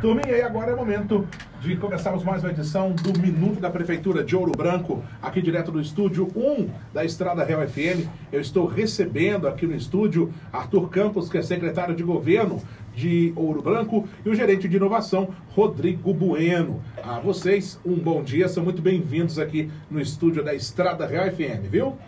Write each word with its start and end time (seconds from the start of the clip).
Turminha, 0.00 0.34
e 0.34 0.40
agora 0.40 0.72
é 0.72 0.74
momento 0.74 1.28
de 1.60 1.76
começarmos 1.76 2.24
mais 2.24 2.42
uma 2.42 2.50
edição 2.50 2.90
do 2.90 3.20
Minuto 3.20 3.60
da 3.60 3.68
Prefeitura 3.68 4.24
de 4.24 4.34
Ouro 4.34 4.52
Branco, 4.52 5.04
aqui 5.20 5.42
direto 5.42 5.70
do 5.70 5.78
estúdio 5.78 6.26
1 6.34 6.70
da 6.90 7.04
Estrada 7.04 7.44
Real 7.44 7.60
FM. 7.68 8.08
Eu 8.32 8.40
estou 8.40 8.64
recebendo 8.64 9.46
aqui 9.46 9.66
no 9.66 9.76
estúdio 9.76 10.32
Arthur 10.50 10.88
Campos, 10.88 11.28
que 11.28 11.36
é 11.36 11.42
secretário 11.42 11.94
de 11.94 12.02
governo 12.02 12.62
de 12.94 13.34
Ouro 13.36 13.60
Branco, 13.60 14.08
e 14.24 14.30
o 14.30 14.34
gerente 14.34 14.66
de 14.66 14.78
inovação, 14.78 15.28
Rodrigo 15.50 16.14
Bueno. 16.14 16.80
A 17.02 17.20
vocês, 17.20 17.78
um 17.84 17.96
bom 17.96 18.22
dia, 18.22 18.48
são 18.48 18.64
muito 18.64 18.80
bem-vindos 18.80 19.38
aqui 19.38 19.70
no 19.90 20.00
estúdio 20.00 20.42
da 20.42 20.54
Estrada 20.54 21.06
Real 21.06 21.30
FM, 21.30 21.68
viu? 21.70 21.98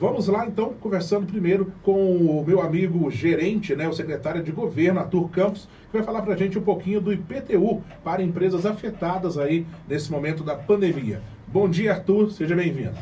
Vamos 0.00 0.28
lá, 0.28 0.46
então, 0.46 0.72
conversando 0.80 1.26
primeiro 1.26 1.74
com 1.82 2.16
o 2.16 2.42
meu 2.42 2.62
amigo 2.62 3.10
gerente, 3.10 3.76
né, 3.76 3.86
o 3.86 3.92
secretário 3.92 4.42
de 4.42 4.50
governo, 4.50 4.98
Arthur 4.98 5.28
Campos, 5.28 5.68
que 5.90 5.98
vai 5.98 6.02
falar 6.02 6.22
para 6.22 6.32
a 6.32 6.36
gente 6.38 6.58
um 6.58 6.62
pouquinho 6.62 7.02
do 7.02 7.12
IPTU 7.12 7.82
para 8.02 8.22
empresas 8.22 8.64
afetadas 8.64 9.36
aí 9.36 9.66
nesse 9.86 10.10
momento 10.10 10.42
da 10.42 10.56
pandemia. 10.56 11.20
Bom 11.46 11.68
dia, 11.68 11.92
Arthur, 11.92 12.30
seja 12.30 12.56
bem-vindo. 12.56 12.94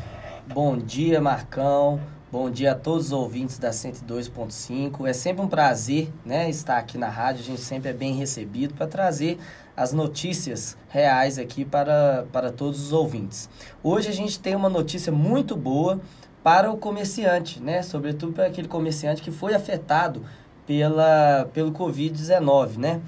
Bom 0.53 0.75
dia, 0.75 1.21
Marcão. 1.21 2.01
Bom 2.29 2.51
dia 2.51 2.73
a 2.73 2.75
todos 2.75 3.05
os 3.05 3.11
ouvintes 3.13 3.57
da 3.57 3.69
102.5. 3.69 5.07
É 5.07 5.13
sempre 5.13 5.41
um 5.41 5.47
prazer 5.47 6.09
né, 6.25 6.49
estar 6.49 6.77
aqui 6.77 6.97
na 6.97 7.07
rádio, 7.07 7.43
a 7.43 7.45
gente 7.45 7.61
sempre 7.61 7.91
é 7.91 7.93
bem 7.93 8.13
recebido 8.13 8.73
para 8.73 8.85
trazer 8.85 9.37
as 9.75 9.93
notícias 9.93 10.77
reais 10.89 11.39
aqui 11.39 11.63
para, 11.63 12.25
para 12.33 12.51
todos 12.51 12.81
os 12.83 12.91
ouvintes. 12.91 13.49
Hoje 13.81 14.09
a 14.09 14.13
gente 14.13 14.37
tem 14.37 14.53
uma 14.53 14.67
notícia 14.67 15.13
muito 15.13 15.55
boa 15.55 16.01
para 16.43 16.71
o 16.71 16.77
comerciante, 16.77 17.61
né? 17.61 17.81
Sobretudo 17.81 18.33
para 18.33 18.45
aquele 18.45 18.67
comerciante 18.67 19.21
que 19.21 19.31
foi 19.31 19.53
afetado 19.53 20.23
pela, 20.65 21.49
pelo 21.53 21.71
Covid-19, 21.71 22.77
né? 22.77 23.01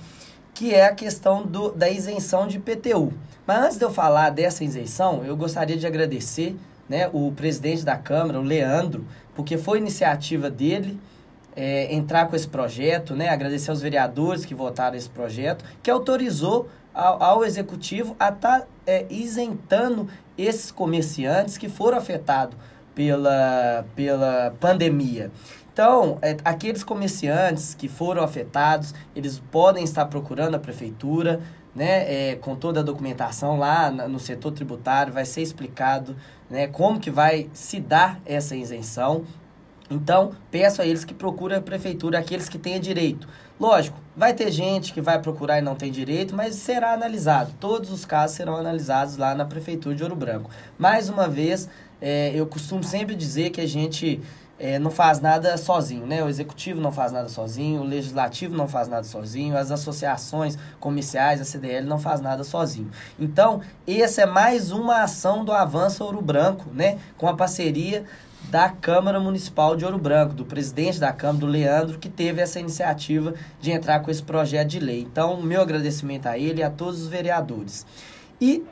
Que 0.54 0.74
é 0.74 0.86
a 0.86 0.94
questão 0.94 1.44
do, 1.44 1.72
da 1.72 1.90
isenção 1.90 2.48
de 2.48 2.58
IPTU. 2.58 3.14
Mas 3.46 3.64
antes 3.64 3.78
de 3.78 3.86
eu 3.86 3.92
falar 3.92 4.30
dessa 4.30 4.64
isenção, 4.64 5.24
eu 5.26 5.36
gostaria 5.36 5.78
de 5.78 5.88
agradecer 5.88 6.56
né, 6.88 7.10
o 7.14 7.32
presidente 7.32 7.84
da 7.84 7.96
Câmara, 7.96 8.40
o 8.40 8.44
Leandro, 8.44 9.06
porque 9.34 9.58
foi 9.58 9.78
iniciativa 9.78 10.50
dele 10.50 11.00
é, 11.56 11.94
entrar 11.94 12.28
com 12.28 12.36
esse 12.36 12.48
projeto, 12.48 13.16
né? 13.16 13.30
Agradecer 13.30 13.72
aos 13.72 13.82
vereadores 13.82 14.46
que 14.46 14.54
votaram 14.54 14.96
esse 14.96 15.10
projeto, 15.10 15.64
que 15.82 15.90
autorizou 15.90 16.70
ao, 16.94 17.22
ao 17.24 17.46
executivo 17.46 18.16
a 18.20 18.30
estar 18.30 18.62
tá, 18.62 18.68
é, 18.86 19.06
isentando 19.10 20.08
esses 20.38 20.72
comerciantes 20.72 21.58
que 21.58 21.70
foram 21.70 21.98
afetados 21.98 22.56
pela, 22.96 23.86
pela 23.96 24.54
pandemia. 24.60 25.32
Então, 25.74 26.18
é, 26.22 26.36
aqueles 26.44 26.84
comerciantes 26.84 27.74
que 27.74 27.88
foram 27.88 28.24
afetados, 28.24 28.94
eles 29.16 29.42
podem 29.52 29.84
estar 29.84 30.06
procurando 30.06 30.56
a 30.56 30.60
prefeitura, 30.60 31.42
né, 31.74 32.32
é, 32.32 32.36
com 32.36 32.56
toda 32.56 32.82
a 32.82 32.84
documentação 32.84 33.58
lá 33.58 33.90
no 33.90 34.20
setor 34.20 34.52
tributário, 34.52 35.14
vai 35.14 35.24
ser 35.24 35.42
explicado 35.42 36.16
né, 36.50 36.68
como 36.68 37.00
que 37.00 37.10
vai 37.10 37.50
se 37.54 37.80
dar 37.80 38.20
essa 38.26 38.56
isenção. 38.56 39.24
Então, 39.90 40.32
peço 40.50 40.82
a 40.82 40.86
eles 40.86 41.06
que 41.06 41.14
procurem 41.14 41.58
a 41.58 41.62
prefeitura, 41.62 42.20
aqueles 42.20 42.50
que 42.50 42.58
tenham 42.58 42.80
direito. 42.80 43.28
Lógico, 43.60 43.98
vai 44.16 44.34
ter 44.34 44.52
gente 44.52 44.94
que 44.94 45.02
vai 45.02 45.22
procurar 45.22 45.60
e 45.60 45.62
não 45.62 45.76
tem 45.76 45.92
direito, 45.92 46.36
mas 46.36 46.56
será 46.56 46.94
analisado. 46.94 47.54
Todos 47.60 47.92
os 47.92 48.06
casos 48.06 48.36
serão 48.36 48.56
analisados 48.56 49.18
lá 49.18 49.36
na 49.36 49.46
prefeitura 49.46 49.96
de 49.96 50.04
Ouro 50.04 50.16
Branco. 50.16 50.50
Mais 50.80 51.10
uma 51.10 51.28
vez, 51.28 51.70
é, 52.02 52.32
eu 52.34 52.46
costumo 52.48 52.84
sempre 52.84 53.16
dizer 53.16 53.52
que 53.52 53.62
a 53.62 53.68
gente 53.68 54.20
é, 54.62 54.78
não 54.78 54.92
faz 54.92 55.20
nada 55.20 55.58
sozinho, 55.58 56.06
né? 56.06 56.24
O 56.24 56.30
executivo 56.30 56.80
não 56.80 56.92
faz 56.92 57.12
nada 57.12 57.28
sozinho, 57.30 57.82
o 57.82 57.84
legislativo 57.84 58.56
não 58.56 58.68
faz 58.68 58.88
nada 58.88 59.04
sozinho, 59.04 59.58
as 59.58 59.72
associações 59.72 60.58
comerciais, 60.80 61.42
a 61.42 61.46
CDL 61.46 61.88
não 61.88 61.98
faz 61.98 62.22
nada 62.22 62.44
sozinho. 62.44 62.92
Então, 63.20 63.62
essa 63.88 64.22
é 64.22 64.26
mais 64.26 64.72
uma 64.72 65.02
ação 65.02 65.44
do 65.44 65.52
Avanço 65.52 66.04
Ouro 66.04 66.22
Branco, 66.22 66.66
né? 66.74 67.00
Com 67.18 67.28
a 67.28 67.36
parceria 67.36 68.06
da 68.50 68.70
Câmara 68.70 69.20
Municipal 69.20 69.76
de 69.76 69.84
Ouro 69.84 69.98
Branco, 69.98 70.34
do 70.34 70.46
presidente 70.46 71.00
da 71.00 71.12
Câmara, 71.12 71.40
do 71.40 71.48
Leandro, 71.48 71.98
que 71.98 72.10
teve 72.10 72.42
essa 72.42 72.60
iniciativa 72.60 73.34
de 73.60 73.72
entrar 73.72 74.02
com 74.02 74.12
esse 74.12 74.22
projeto 74.22 74.68
de 74.68 74.80
lei. 74.80 75.02
Então, 75.02 75.42
meu 75.42 75.62
agradecimento 75.62 76.28
a 76.28 76.38
ele 76.38 76.62
e 76.62 76.64
a 76.64 76.70
todos 76.70 77.02
os 77.02 77.08
vereadores. 77.08 77.86
E 78.40 78.64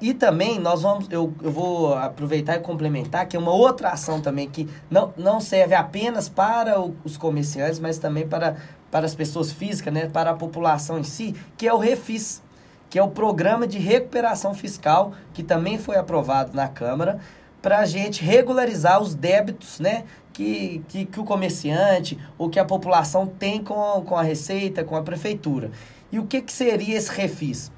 e 0.00 0.14
também 0.14 0.58
nós 0.58 0.82
vamos, 0.82 1.06
eu, 1.10 1.32
eu 1.42 1.52
vou 1.52 1.94
aproveitar 1.94 2.56
e 2.56 2.60
complementar 2.60 3.26
que 3.26 3.36
é 3.36 3.38
uma 3.38 3.52
outra 3.52 3.90
ação 3.90 4.20
também 4.20 4.48
que 4.48 4.68
não, 4.90 5.12
não 5.16 5.40
serve 5.40 5.74
apenas 5.74 6.28
para 6.28 6.80
o, 6.80 6.96
os 7.04 7.16
comerciantes, 7.16 7.78
mas 7.78 7.98
também 7.98 8.26
para, 8.26 8.56
para 8.90 9.04
as 9.04 9.14
pessoas 9.14 9.52
físicas, 9.52 9.92
né, 9.92 10.06
para 10.06 10.30
a 10.30 10.34
população 10.34 10.98
em 10.98 11.04
si, 11.04 11.34
que 11.56 11.68
é 11.68 11.74
o 11.74 11.78
Refis, 11.78 12.42
que 12.88 12.98
é 12.98 13.02
o 13.02 13.08
programa 13.08 13.66
de 13.66 13.78
recuperação 13.78 14.54
fiscal 14.54 15.12
que 15.34 15.42
também 15.42 15.78
foi 15.78 15.96
aprovado 15.96 16.56
na 16.56 16.66
Câmara 16.66 17.20
para 17.60 17.80
a 17.80 17.84
gente 17.84 18.24
regularizar 18.24 19.02
os 19.02 19.14
débitos, 19.14 19.80
né, 19.80 20.04
que, 20.32 20.82
que, 20.88 21.04
que 21.04 21.20
o 21.20 21.24
comerciante 21.24 22.18
ou 22.38 22.48
que 22.48 22.58
a 22.58 22.64
população 22.64 23.26
tem 23.26 23.62
com, 23.62 24.02
com 24.02 24.16
a 24.16 24.22
Receita, 24.22 24.82
com 24.82 24.96
a 24.96 25.02
Prefeitura. 25.02 25.70
E 26.10 26.18
o 26.18 26.24
que, 26.24 26.40
que 26.40 26.52
seria 26.52 26.96
esse 26.96 27.10
refis? 27.10 27.70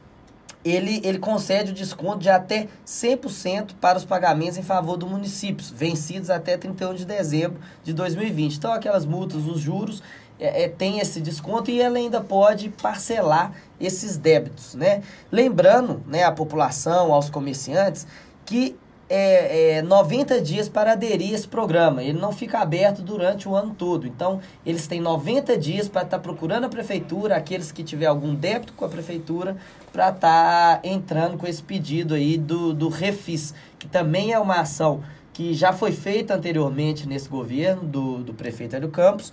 Ele, 0.64 1.00
ele 1.04 1.18
concede 1.18 1.72
o 1.72 1.74
desconto 1.74 2.18
de 2.18 2.30
até 2.30 2.68
100% 2.86 3.72
para 3.80 3.98
os 3.98 4.04
pagamentos 4.04 4.58
em 4.58 4.62
favor 4.62 4.96
do 4.96 5.06
município, 5.06 5.64
vencidos 5.74 6.30
até 6.30 6.56
31 6.56 6.94
de 6.94 7.04
dezembro 7.04 7.58
de 7.82 7.92
2020. 7.92 8.56
Então, 8.56 8.72
aquelas 8.72 9.04
multas, 9.04 9.44
os 9.44 9.60
juros, 9.60 10.02
é, 10.38 10.64
é, 10.64 10.68
tem 10.68 10.98
esse 10.98 11.20
desconto 11.20 11.70
e 11.70 11.80
ela 11.80 11.98
ainda 11.98 12.20
pode 12.20 12.68
parcelar 12.68 13.52
esses 13.80 14.16
débitos, 14.16 14.74
né? 14.74 15.02
Lembrando, 15.30 16.02
né, 16.06 16.24
a 16.24 16.32
população, 16.32 17.12
aos 17.12 17.30
comerciantes, 17.30 18.06
que 18.44 18.76
é, 19.14 19.76
é, 19.76 19.82
90 19.82 20.40
dias 20.40 20.70
para 20.70 20.92
aderir 20.92 21.32
a 21.32 21.34
esse 21.34 21.46
programa. 21.46 22.02
Ele 22.02 22.18
não 22.18 22.32
fica 22.32 22.60
aberto 22.60 23.02
durante 23.02 23.46
o 23.46 23.54
ano 23.54 23.74
todo. 23.76 24.06
Então, 24.06 24.40
eles 24.64 24.86
têm 24.86 25.02
90 25.02 25.58
dias 25.58 25.86
para 25.86 26.02
estar 26.02 26.16
tá 26.16 26.22
procurando 26.22 26.64
a 26.64 26.68
prefeitura, 26.70 27.36
aqueles 27.36 27.70
que 27.70 27.84
tiver 27.84 28.06
algum 28.06 28.34
débito 28.34 28.72
com 28.72 28.86
a 28.86 28.88
prefeitura, 28.88 29.54
para 29.92 30.08
estar 30.08 30.80
tá 30.80 30.80
entrando 30.82 31.36
com 31.36 31.46
esse 31.46 31.62
pedido 31.62 32.14
aí 32.14 32.38
do, 32.38 32.72
do 32.72 32.88
Refis, 32.88 33.52
que 33.78 33.86
também 33.86 34.32
é 34.32 34.38
uma 34.38 34.60
ação 34.60 35.02
que 35.34 35.52
já 35.52 35.72
foi 35.72 35.92
feita 35.92 36.34
anteriormente 36.34 37.06
nesse 37.06 37.28
governo 37.28 37.82
do, 37.82 38.18
do 38.18 38.34
prefeito 38.34 38.76
Hélio 38.76 38.88
Campos 38.90 39.32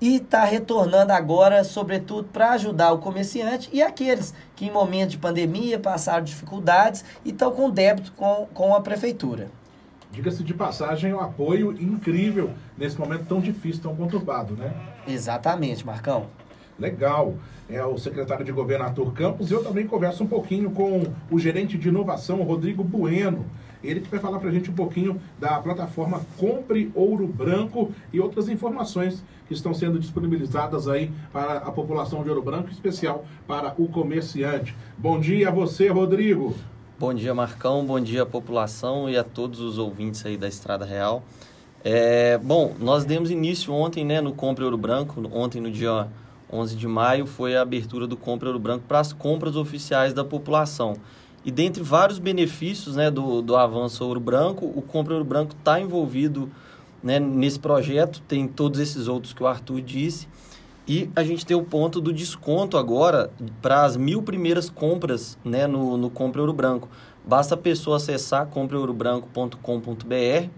e 0.00 0.16
está 0.16 0.44
retornando 0.44 1.12
agora, 1.12 1.64
sobretudo, 1.64 2.28
para 2.32 2.50
ajudar 2.52 2.92
o 2.92 2.98
comerciante 2.98 3.68
e 3.72 3.82
aqueles 3.82 4.34
que, 4.54 4.66
em 4.66 4.70
momento 4.70 5.10
de 5.10 5.18
pandemia, 5.18 5.78
passaram 5.78 6.24
dificuldades 6.24 7.04
e 7.24 7.30
estão 7.30 7.50
com 7.52 7.70
débito 7.70 8.12
com, 8.12 8.46
com 8.52 8.74
a 8.74 8.80
prefeitura. 8.80 9.48
Diga-se 10.10 10.44
de 10.44 10.54
passagem, 10.54 11.12
um 11.12 11.20
apoio 11.20 11.72
incrível 11.72 12.50
nesse 12.78 12.98
momento 12.98 13.26
tão 13.26 13.40
difícil, 13.40 13.82
tão 13.82 13.96
conturbado, 13.96 14.54
né? 14.54 14.72
Exatamente, 15.08 15.84
Marcão. 15.84 16.26
Legal. 16.78 17.34
É 17.68 17.82
o 17.84 17.96
secretário 17.96 18.44
de 18.44 18.52
governo 18.52 18.84
Arthur 18.84 19.12
Campos 19.12 19.50
e 19.50 19.54
eu 19.54 19.64
também 19.64 19.86
converso 19.86 20.22
um 20.22 20.26
pouquinho 20.26 20.70
com 20.70 21.02
o 21.30 21.38
gerente 21.38 21.78
de 21.78 21.88
inovação, 21.88 22.42
Rodrigo 22.42 22.84
Bueno. 22.84 23.46
Ele 23.84 24.00
que 24.00 24.08
vai 24.08 24.18
falar 24.18 24.38
para 24.38 24.48
a 24.48 24.52
gente 24.52 24.70
um 24.70 24.74
pouquinho 24.74 25.20
da 25.38 25.58
plataforma 25.60 26.22
Compre 26.38 26.90
Ouro 26.94 27.26
Branco 27.26 27.92
e 28.12 28.20
outras 28.20 28.48
informações 28.48 29.22
que 29.46 29.54
estão 29.54 29.74
sendo 29.74 29.98
disponibilizadas 29.98 30.88
aí 30.88 31.10
para 31.32 31.58
a 31.58 31.70
população 31.70 32.22
de 32.22 32.30
Ouro 32.30 32.42
Branco, 32.42 32.68
em 32.68 32.72
especial 32.72 33.24
para 33.46 33.74
o 33.78 33.88
comerciante. 33.88 34.74
Bom 34.96 35.20
dia 35.20 35.48
a 35.48 35.52
você, 35.52 35.88
Rodrigo. 35.88 36.54
Bom 36.98 37.12
dia, 37.12 37.34
Marcão. 37.34 37.84
Bom 37.84 38.00
dia 38.00 38.24
população 38.24 39.10
e 39.10 39.16
a 39.16 39.24
todos 39.24 39.60
os 39.60 39.78
ouvintes 39.78 40.24
aí 40.24 40.36
da 40.36 40.48
Estrada 40.48 40.84
Real. 40.84 41.22
É, 41.82 42.38
bom, 42.38 42.74
nós 42.80 43.04
demos 43.04 43.30
início 43.30 43.74
ontem 43.74 44.04
né, 44.04 44.20
no 44.20 44.32
Compre 44.32 44.64
Ouro 44.64 44.78
Branco, 44.78 45.22
ontem 45.30 45.60
no 45.60 45.70
dia 45.70 46.08
11 46.50 46.76
de 46.76 46.86
maio 46.86 47.26
foi 47.26 47.56
a 47.56 47.62
abertura 47.62 48.06
do 48.06 48.16
Compre 48.16 48.46
Ouro 48.46 48.58
Branco 48.58 48.84
para 48.86 49.00
as 49.00 49.12
compras 49.12 49.56
oficiais 49.56 50.14
da 50.14 50.24
população. 50.24 50.96
E 51.44 51.50
dentre 51.50 51.82
vários 51.82 52.18
benefícios 52.18 52.96
né, 52.96 53.10
do, 53.10 53.42
do 53.42 53.54
avanço 53.54 54.02
Ouro 54.04 54.18
Branco, 54.18 54.64
o 54.64 54.80
Compra 54.80 55.12
Ouro 55.12 55.24
Branco 55.24 55.54
está 55.58 55.78
envolvido 55.78 56.50
né, 57.02 57.20
nesse 57.20 57.58
projeto, 57.58 58.22
tem 58.26 58.48
todos 58.48 58.80
esses 58.80 59.08
outros 59.08 59.34
que 59.34 59.42
o 59.42 59.46
Arthur 59.46 59.82
disse. 59.82 60.26
E 60.88 61.10
a 61.14 61.22
gente 61.22 61.44
tem 61.44 61.56
o 61.56 61.62
ponto 61.62 62.00
do 62.00 62.12
desconto 62.12 62.78
agora 62.78 63.30
para 63.60 63.84
as 63.84 63.96
mil 63.96 64.22
primeiras 64.22 64.70
compras 64.70 65.38
né, 65.44 65.66
no, 65.66 65.98
no 65.98 66.08
Compra 66.08 66.40
Ouro 66.40 66.52
Branco. 66.52 66.88
Basta 67.26 67.54
a 67.54 67.58
pessoa 67.58 67.96
acessar 67.96 68.46
compreourobranco.com.br 68.46 70.48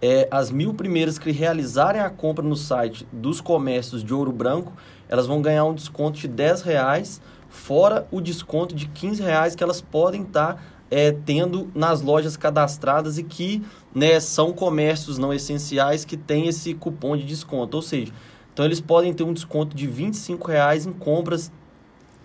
É, 0.00 0.28
as 0.30 0.50
mil 0.50 0.74
primeiras 0.74 1.18
que 1.18 1.30
realizarem 1.30 2.00
a 2.00 2.10
compra 2.10 2.44
no 2.44 2.56
site 2.56 3.06
dos 3.12 3.40
comércios 3.40 4.04
de 4.04 4.12
Ouro 4.12 4.32
Branco, 4.32 4.72
elas 5.08 5.26
vão 5.26 5.40
ganhar 5.40 5.64
um 5.64 5.74
desconto 5.74 6.18
de 6.18 6.28
10 6.28 6.62
reais 6.62 7.20
fora 7.52 8.08
o 8.10 8.20
desconto 8.20 8.74
de 8.74 8.86
15 8.88 9.22
reais 9.22 9.54
que 9.54 9.62
elas 9.62 9.80
podem 9.80 10.22
estar 10.22 10.54
tá, 10.54 10.62
é, 10.90 11.12
tendo 11.12 11.70
nas 11.74 12.00
lojas 12.00 12.36
cadastradas 12.36 13.18
e 13.18 13.22
que 13.22 13.62
né, 13.94 14.18
são 14.18 14.52
comércios 14.52 15.18
não 15.18 15.32
essenciais 15.32 16.04
que 16.04 16.16
têm 16.16 16.48
esse 16.48 16.74
cupom 16.74 17.16
de 17.16 17.24
desconto. 17.24 17.76
Ou 17.76 17.82
seja, 17.82 18.12
então 18.52 18.64
eles 18.64 18.80
podem 18.80 19.12
ter 19.12 19.22
um 19.22 19.32
desconto 19.32 19.76
de 19.76 19.86
25 19.86 20.48
reais 20.48 20.86
em 20.86 20.92
compras 20.92 21.52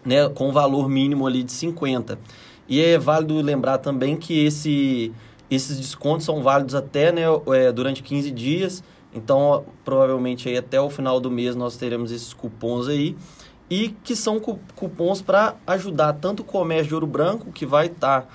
né, 0.03 0.27
com 0.29 0.51
valor 0.51 0.89
mínimo 0.89 1.27
ali 1.27 1.44
de 1.44 1.51
50. 1.51 2.18
E 2.68 2.81
é 2.81 2.97
válido 2.97 3.39
lembrar 3.41 3.77
também 3.77 4.15
que 4.15 4.45
esse, 4.45 5.13
esses 5.51 5.77
descontos 5.77 6.25
são 6.25 6.41
válidos 6.41 6.74
até 6.74 7.12
né, 7.12 7.24
é, 7.53 7.71
durante 7.71 8.01
15 8.01 8.31
dias. 8.31 8.83
Então, 9.13 9.65
provavelmente 9.83 10.47
aí 10.47 10.57
até 10.57 10.79
o 10.79 10.89
final 10.89 11.19
do 11.19 11.31
mês 11.31 11.56
nós 11.56 11.77
teremos 11.77 12.12
esses 12.12 12.33
cupons 12.33 12.88
aí. 12.88 13.15
E 13.69 13.89
que 14.03 14.15
são 14.15 14.39
cupons 14.39 15.21
para 15.21 15.55
ajudar 15.65 16.13
tanto 16.13 16.39
o 16.41 16.43
comércio 16.43 16.87
de 16.87 16.93
Ouro 16.93 17.07
Branco, 17.07 17.51
que 17.51 17.65
vai 17.65 17.87
estar 17.87 18.21
tá, 18.21 18.27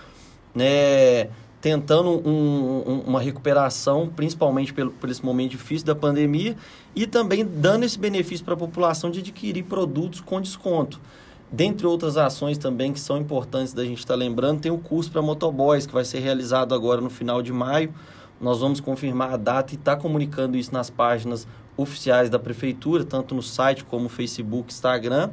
né, 0.54 1.28
tentando 1.62 2.10
um, 2.10 2.82
um, 2.86 3.00
uma 3.06 3.20
recuperação, 3.20 4.10
principalmente 4.14 4.74
pelo, 4.74 4.90
por 4.90 5.08
esse 5.08 5.24
momento 5.24 5.52
difícil 5.52 5.86
da 5.86 5.94
pandemia, 5.94 6.56
e 6.94 7.06
também 7.06 7.46
dando 7.46 7.84
esse 7.84 7.98
benefício 7.98 8.44
para 8.44 8.54
a 8.54 8.56
população 8.56 9.10
de 9.10 9.20
adquirir 9.20 9.62
produtos 9.62 10.20
com 10.20 10.40
desconto. 10.40 11.00
Dentre 11.50 11.86
outras 11.86 12.16
ações 12.16 12.56
também 12.58 12.92
que 12.92 13.00
são 13.00 13.18
importantes 13.18 13.72
da 13.72 13.84
gente 13.84 13.98
estar 13.98 14.14
tá 14.14 14.18
lembrando, 14.18 14.60
tem 14.60 14.72
o 14.72 14.78
curso 14.78 15.10
para 15.10 15.22
motoboys, 15.22 15.86
que 15.86 15.92
vai 15.92 16.04
ser 16.04 16.18
realizado 16.20 16.74
agora 16.74 17.00
no 17.00 17.10
final 17.10 17.42
de 17.42 17.52
maio. 17.52 17.94
Nós 18.40 18.60
vamos 18.60 18.80
confirmar 18.80 19.34
a 19.34 19.36
data 19.36 19.72
e 19.72 19.76
estar 19.76 19.96
tá 19.96 20.02
comunicando 20.02 20.56
isso 20.56 20.72
nas 20.72 20.90
páginas 20.90 21.46
oficiais 21.76 22.28
da 22.28 22.38
prefeitura, 22.38 23.04
tanto 23.04 23.34
no 23.34 23.42
site 23.42 23.84
como 23.84 24.04
no 24.04 24.08
Facebook, 24.08 24.72
Instagram, 24.72 25.30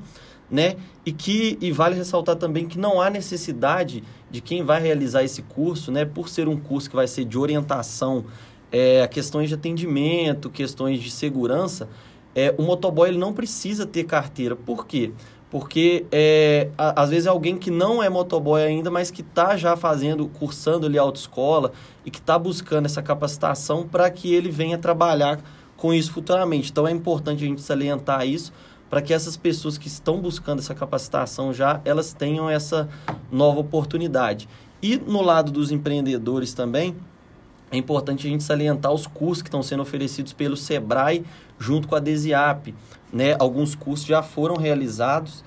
né? 0.50 0.76
E 1.06 1.12
que 1.12 1.58
e 1.62 1.72
vale 1.72 1.96
ressaltar 1.96 2.36
também 2.36 2.68
que 2.68 2.80
não 2.80 3.02
há 3.02 3.10
necessidade 3.10 4.04
de 4.32 4.42
quem 4.42 4.64
vai 4.64 4.82
realizar 4.82 5.24
esse 5.24 5.42
curso, 5.42 5.92
né? 5.92 6.06
Por 6.06 6.30
ser 6.30 6.48
um 6.48 6.58
curso 6.58 6.90
que 6.90 6.96
vai 6.96 7.08
ser 7.08 7.26
de 7.26 7.38
orientação 7.38 8.26
é, 8.72 9.08
questões 9.08 9.50
de 9.50 9.56
atendimento, 9.56 10.50
questões 10.50 11.02
de 11.02 11.10
segurança, 11.10 11.90
é, 12.36 12.54
o 12.58 12.64
motoboy 12.64 13.10
ele 13.10 13.18
não 13.18 13.34
precisa 13.34 13.86
ter 13.86 14.04
carteira. 14.04 14.56
Por 14.56 14.86
quê? 14.86 15.12
Porque 15.50 16.06
é, 16.12 16.70
a, 16.78 17.02
às 17.02 17.10
vezes 17.10 17.26
é 17.26 17.30
alguém 17.30 17.58
que 17.58 17.72
não 17.72 18.04
é 18.04 18.10
motoboy 18.10 18.62
ainda, 18.62 18.92
mas 18.92 19.10
que 19.10 19.22
está 19.22 19.58
já 19.58 19.76
fazendo, 19.76 20.28
cursando 20.28 20.86
ali 20.86 20.98
autoescola 20.98 21.72
e 22.06 22.12
que 22.12 22.20
está 22.20 22.38
buscando 22.38 22.86
essa 22.86 23.02
capacitação 23.02 23.88
para 23.88 24.10
que 24.12 24.34
ele 24.34 24.52
venha 24.52 24.78
trabalhar 24.78 25.40
com 25.80 25.94
isso 25.94 26.12
futuramente. 26.12 26.70
Então 26.70 26.88
é 26.88 26.92
importante 26.92 27.44
a 27.44 27.48
gente 27.48 27.62
salientar 27.62 28.28
isso 28.28 28.52
para 28.90 29.02
que 29.02 29.14
essas 29.14 29.38
pessoas 29.38 29.78
que 29.78 29.88
estão 29.88 30.20
buscando 30.20 30.60
essa 30.60 30.76
capacitação 30.76 31.54
já, 31.54 31.80
elas 31.86 32.12
tenham 32.12 32.50
essa 32.50 32.90
nova 33.32 33.60
oportunidade. 33.60 34.50
E 34.82 34.98
no 34.98 35.22
lado 35.22 35.52
dos 35.52 35.72
empreendedores 35.72 36.54
também, 36.54 36.96
é 37.72 37.78
importante 37.78 38.26
a 38.26 38.30
gente 38.30 38.44
salientar 38.44 38.92
os 38.92 39.06
cursos 39.06 39.42
que 39.42 39.48
estão 39.48 39.62
sendo 39.62 39.82
oferecidos 39.84 40.34
pelo 40.34 40.58
Sebrae 40.58 41.24
junto 41.60 41.88
com 41.88 41.96
a 41.96 42.00
Desiap. 42.00 42.74
Né? 43.14 43.36
Alguns 43.40 43.76
cursos 43.76 44.08
já 44.08 44.24
foram 44.24 44.56
realizados 44.56 45.44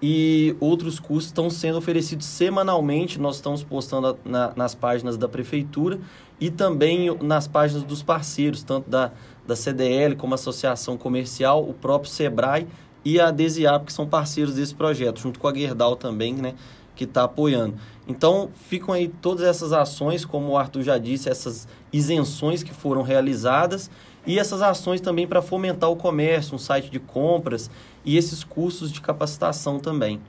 e 0.00 0.54
outros 0.60 1.00
cursos 1.00 1.26
estão 1.26 1.48
sendo 1.48 1.78
oferecidos 1.78 2.26
semanalmente. 2.26 3.18
Nós 3.18 3.36
estamos 3.36 3.62
postando 3.62 4.18
na, 4.24 4.52
nas 4.54 4.74
páginas 4.74 5.16
da 5.16 5.28
prefeitura 5.28 5.98
e 6.40 6.50
também 6.50 7.16
nas 7.22 7.48
páginas 7.48 7.82
dos 7.82 8.02
parceiros, 8.02 8.62
tanto 8.62 8.90
da, 8.90 9.12
da 9.46 9.56
CDL 9.56 10.16
como 10.16 10.34
a 10.34 10.36
Associação 10.36 10.96
Comercial, 10.96 11.66
o 11.66 11.72
próprio 11.72 12.10
Sebrae 12.10 12.66
e 13.04 13.20
a 13.20 13.30
Desiap, 13.30 13.86
que 13.86 13.92
são 13.92 14.06
parceiros 14.06 14.54
desse 14.54 14.74
projeto, 14.74 15.20
junto 15.20 15.38
com 15.38 15.48
a 15.48 15.54
Gerdau 15.54 15.96
também, 15.96 16.34
né? 16.34 16.54
Que 16.96 17.04
está 17.04 17.22
apoiando. 17.24 17.76
Então, 18.08 18.50
ficam 18.68 18.94
aí 18.94 19.08
todas 19.08 19.46
essas 19.46 19.72
ações, 19.72 20.24
como 20.24 20.48
o 20.48 20.58
Arthur 20.58 20.82
já 20.82 20.98
disse, 20.98 21.28
essas 21.28 21.68
isenções 21.92 22.62
que 22.62 22.74
foram 22.74 23.02
realizadas 23.02 23.90
e 24.26 24.38
essas 24.38 24.62
ações 24.62 25.00
também 25.00 25.26
para 25.26 25.40
fomentar 25.40 25.90
o 25.90 25.96
comércio, 25.96 26.54
um 26.54 26.58
site 26.58 26.90
de 26.90 26.98
compras 26.98 27.70
e 28.04 28.16
esses 28.16 28.42
cursos 28.42 28.90
de 28.90 29.00
capacitação 29.00 29.78
também. 29.78 30.20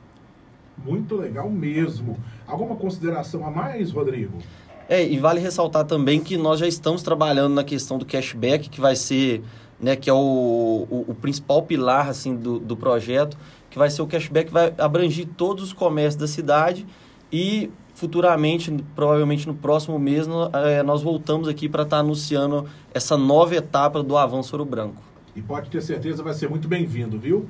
Muito 0.86 1.16
legal 1.16 1.50
mesmo. 1.50 2.18
Alguma 2.46 2.76
consideração 2.76 3.46
a 3.46 3.50
mais, 3.50 3.92
Rodrigo? 3.92 4.38
É, 4.90 5.06
e 5.06 5.18
vale 5.18 5.40
ressaltar 5.40 5.86
também 5.86 6.22
que 6.22 6.38
nós 6.38 6.60
já 6.60 6.68
estamos 6.68 7.02
trabalhando 7.02 7.54
na 7.54 7.64
questão 7.64 7.98
do 7.98 8.06
cashback, 8.06 8.70
que 8.70 8.80
vai 8.80 8.96
ser, 8.96 9.44
né, 9.80 9.96
que 9.96 10.10
é 10.10 10.14
o, 10.14 10.88
o, 10.90 11.06
o 11.10 11.16
principal 11.16 11.64
pilar, 11.64 12.08
assim, 12.08 12.36
do, 12.36 12.58
do 12.60 12.78
projeto, 12.78 13.38
que 13.70 13.78
vai 13.78 13.90
ser 13.90 14.02
o 14.02 14.08
cashback 14.08 14.52
vai 14.52 14.74
abranger 14.78 15.28
todos 15.38 15.64
os 15.64 15.74
comércios 15.74 16.16
da 16.16 16.28
cidade 16.28 16.86
e 17.32 17.70
futuramente, 17.94 18.72
provavelmente 18.96 19.48
no 19.48 19.56
próximo 19.56 19.98
mês, 19.98 20.28
é, 20.54 20.84
nós 20.84 21.02
voltamos 21.02 21.48
aqui 21.48 21.68
para 21.68 21.82
estar 21.82 21.98
tá 21.98 22.02
anunciando 22.02 22.68
essa 22.94 23.18
nova 23.18 23.56
etapa 23.56 24.04
do 24.04 24.16
Avanço 24.16 24.56
Ouro 24.56 24.70
Branco. 24.70 25.02
E 25.36 25.42
pode 25.42 25.70
ter 25.70 25.82
certeza, 25.82 26.22
vai 26.22 26.34
ser 26.34 26.48
muito 26.48 26.68
bem-vindo, 26.68 27.18
viu? 27.18 27.48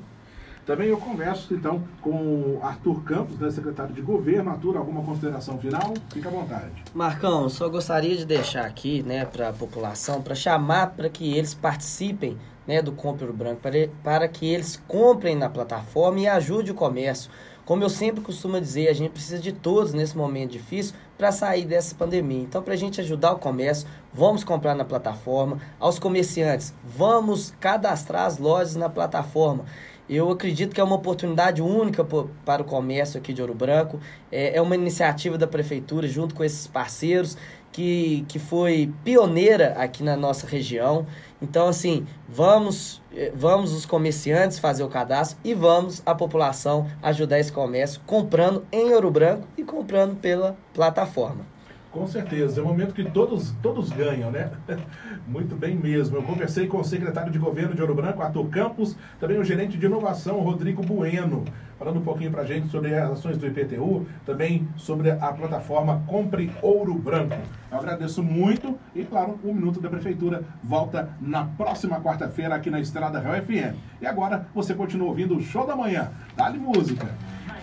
Também 0.68 0.88
eu 0.88 0.98
converso, 0.98 1.54
então, 1.54 1.82
com 2.02 2.10
o 2.10 2.60
Arthur 2.62 3.02
Campos, 3.02 3.38
né, 3.38 3.50
secretário 3.50 3.94
de 3.94 4.02
Governo. 4.02 4.50
Arthur, 4.50 4.76
alguma 4.76 5.02
consideração 5.02 5.56
final? 5.56 5.94
Fica 6.12 6.28
à 6.28 6.30
vontade. 6.30 6.84
Marcão, 6.92 7.48
só 7.48 7.70
gostaria 7.70 8.14
de 8.14 8.26
deixar 8.26 8.66
aqui, 8.66 9.02
né, 9.02 9.24
para 9.24 9.48
a 9.48 9.52
população, 9.54 10.20
para 10.20 10.34
chamar 10.34 10.88
para 10.88 11.08
que 11.08 11.32
eles 11.34 11.54
participem 11.54 12.36
né, 12.66 12.82
do 12.82 12.92
Compre 12.92 13.24
Ouro 13.24 13.34
Branco, 13.34 13.62
para, 13.62 13.88
para 14.04 14.28
que 14.28 14.44
eles 14.44 14.76
comprem 14.86 15.34
na 15.34 15.48
plataforma 15.48 16.20
e 16.20 16.28
ajude 16.28 16.70
o 16.70 16.74
comércio. 16.74 17.30
Como 17.64 17.82
eu 17.82 17.88
sempre 17.88 18.20
costumo 18.20 18.60
dizer, 18.60 18.88
a 18.88 18.92
gente 18.92 19.12
precisa 19.12 19.38
de 19.38 19.52
todos 19.52 19.94
nesse 19.94 20.16
momento 20.16 20.50
difícil 20.50 20.94
para 21.16 21.32
sair 21.32 21.64
dessa 21.64 21.94
pandemia. 21.94 22.42
Então, 22.42 22.62
para 22.62 22.74
a 22.74 22.76
gente 22.76 23.00
ajudar 23.00 23.32
o 23.32 23.38
comércio, 23.38 23.88
vamos 24.12 24.44
comprar 24.44 24.74
na 24.74 24.84
plataforma. 24.84 25.58
Aos 25.80 25.98
comerciantes, 25.98 26.74
vamos 26.84 27.54
cadastrar 27.58 28.26
as 28.26 28.36
lojas 28.36 28.76
na 28.76 28.90
plataforma. 28.90 29.64
Eu 30.08 30.30
acredito 30.30 30.74
que 30.74 30.80
é 30.80 30.84
uma 30.84 30.96
oportunidade 30.96 31.60
única 31.60 32.06
para 32.44 32.62
o 32.62 32.64
comércio 32.64 33.18
aqui 33.18 33.32
de 33.32 33.42
Ouro 33.42 33.54
Branco. 33.54 34.00
É, 34.32 34.56
é 34.56 34.62
uma 34.62 34.74
iniciativa 34.74 35.36
da 35.36 35.46
prefeitura 35.46 36.08
junto 36.08 36.34
com 36.34 36.42
esses 36.42 36.66
parceiros 36.66 37.36
que, 37.70 38.24
que 38.26 38.38
foi 38.38 38.92
pioneira 39.04 39.74
aqui 39.76 40.02
na 40.02 40.16
nossa 40.16 40.46
região. 40.46 41.06
Então, 41.40 41.68
assim, 41.68 42.06
vamos, 42.28 43.02
eh, 43.14 43.30
vamos 43.34 43.72
os 43.72 43.86
comerciantes 43.86 44.58
fazer 44.58 44.82
o 44.82 44.88
cadastro 44.88 45.38
e 45.44 45.54
vamos 45.54 46.02
a 46.04 46.14
população 46.14 46.90
ajudar 47.02 47.38
esse 47.38 47.52
comércio 47.52 48.00
comprando 48.06 48.64
em 48.72 48.92
Ouro 48.94 49.10
Branco 49.10 49.46
e 49.56 49.62
comprando 49.62 50.16
pela 50.16 50.56
plataforma. 50.72 51.57
Com 51.90 52.06
certeza, 52.06 52.60
é 52.60 52.62
um 52.62 52.66
momento 52.66 52.92
que 52.92 53.02
todos, 53.02 53.50
todos 53.62 53.90
ganham, 53.90 54.30
né? 54.30 54.50
Muito 55.26 55.56
bem 55.56 55.74
mesmo. 55.74 56.16
Eu 56.16 56.22
conversei 56.22 56.66
com 56.66 56.78
o 56.78 56.84
secretário 56.84 57.32
de 57.32 57.38
governo 57.38 57.74
de 57.74 57.80
Ouro 57.80 57.94
Branco, 57.94 58.22
Arthur 58.22 58.46
Campos, 58.50 58.94
também 59.18 59.38
o 59.38 59.44
gerente 59.44 59.78
de 59.78 59.86
inovação, 59.86 60.38
Rodrigo 60.40 60.82
Bueno, 60.82 61.46
falando 61.78 61.98
um 61.98 62.02
pouquinho 62.02 62.30
para 62.30 62.42
a 62.42 62.44
gente 62.44 62.68
sobre 62.68 62.94
as 62.94 63.12
ações 63.12 63.38
do 63.38 63.46
IPTU, 63.46 64.06
também 64.26 64.68
sobre 64.76 65.10
a 65.10 65.32
plataforma 65.32 66.02
Compre 66.06 66.52
Ouro 66.60 66.92
Branco. 66.92 67.38
Eu 67.72 67.78
agradeço 67.78 68.22
muito 68.22 68.78
e, 68.94 69.02
claro, 69.04 69.38
o 69.42 69.54
Minuto 69.54 69.80
da 69.80 69.88
Prefeitura 69.88 70.42
volta 70.62 71.08
na 71.18 71.44
próxima 71.44 72.00
quarta-feira 72.02 72.54
aqui 72.54 72.68
na 72.68 72.80
Estrada 72.80 73.18
Real 73.18 73.42
FM. 73.42 73.78
E 74.02 74.06
agora 74.06 74.46
você 74.54 74.74
continua 74.74 75.08
ouvindo 75.08 75.34
o 75.36 75.40
Show 75.40 75.66
da 75.66 75.74
Manhã. 75.74 76.10
Dá-lhe 76.36 76.58
música. 76.58 77.08